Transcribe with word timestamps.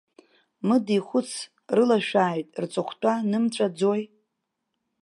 Мыд 0.67 0.85
ихәыц 0.97 1.29
рылашәааит, 1.75 2.49
рҵыхәтәа 2.63 3.13
нымҵәаӡои! 3.29 4.03